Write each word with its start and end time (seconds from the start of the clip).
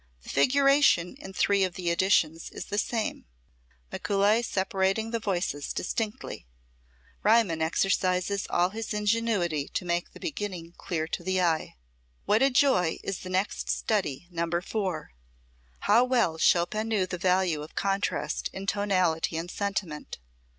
The 0.23 0.29
figuration 0.29 1.13
in 1.19 1.31
three 1.31 1.63
of 1.63 1.75
the 1.75 1.91
editions 1.91 2.49
is 2.49 2.65
the 2.65 2.79
same, 2.79 3.25
Mikuli 3.91 4.41
separating 4.43 5.11
the 5.11 5.19
voices 5.19 5.73
distinctly. 5.73 6.47
Riemann 7.21 7.61
exercises 7.61 8.47
all 8.49 8.69
his 8.71 8.95
ingenuity 8.95 9.67
to 9.67 9.85
make 9.85 10.09
the 10.11 10.19
beginning 10.19 10.73
clear 10.75 11.07
to 11.09 11.21
the 11.21 11.39
eye. 11.41 11.55
[Musical 11.57 11.75
score 11.85 12.07
excerpt] 12.07 12.27
What 12.29 12.41
a 12.41 12.49
joy 12.49 12.99
is 13.03 13.19
the 13.19 13.29
next 13.29 13.69
study, 13.69 14.27
No. 14.31 14.49
4! 14.59 15.11
How 15.81 16.03
well 16.03 16.39
Chopin 16.39 16.87
knew 16.87 17.05
the 17.05 17.19
value 17.19 17.61
of 17.61 17.75
contrast 17.75 18.49
in 18.51 18.65
tonality 18.65 19.37
and 19.37 19.51
sentiment! 19.51 20.17